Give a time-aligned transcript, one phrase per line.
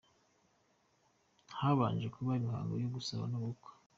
[1.59, 3.69] Habanje kuba imihango yo gusaba no gukwa.